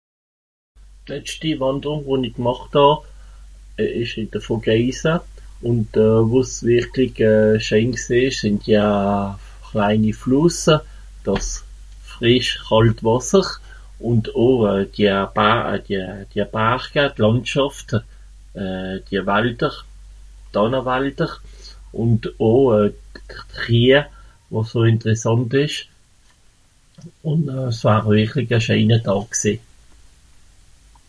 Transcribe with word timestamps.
D'letschti 1.09 1.51
Wànderùng, 1.61 2.03
wo-n-i 2.07 2.29
gmàcht 2.35 2.73
hàà 2.79 3.85
ìsch 4.01 4.15
ìn 4.21 4.27
d'r 4.31 4.43
Vogesa 4.45 5.13
ùnd, 5.69 5.93
wo 6.31 6.39
es 6.45 6.51
wìrklig 6.67 7.15
scheen 7.65 7.89
gsìì 7.99 8.19
ìsch 8.27 8.39
sìnn 8.41 8.57
dia 8.63 8.85
reini 9.73 10.11
Flùssa, 10.21 10.75
dàs 11.25 11.47
frìsch 12.11 12.53
chàlt 12.67 12.97
Wàsser 13.07 13.47
ùnd 14.09 14.23
oo 14.45 14.59
dia 14.95 15.15
Bar- 15.35 15.65
dia 16.33 16.45
Barga, 16.55 17.03
d'Làndschàft, 17.15 17.89
euh 18.61 18.93
dia 19.07 19.21
Walder, 19.29 19.73
Dànnawalder 20.53 21.31
ùnd 22.01 22.21
oo 22.49 22.63
Chiah, 23.59 24.05
wo 24.51 24.59
so 24.71 24.79
interessànt 24.93 25.51
ìsch. 25.65 25.79
Ùn 27.29 27.39
s'ìsch 27.79 28.07
wìrklig 28.11 28.49
a 28.57 28.59
scheener 28.65 29.01
Dàà 29.07 29.23
gsìì. 29.33 29.55